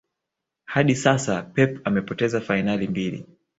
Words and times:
hadi 0.65 0.95
sasa 0.95 1.41
Pep 1.43 1.81
amepoteza 1.87 2.41
fainali 2.41 2.87
mbili 2.87 3.25